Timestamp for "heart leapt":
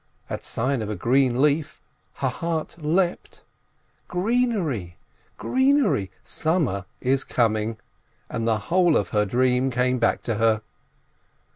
2.27-3.43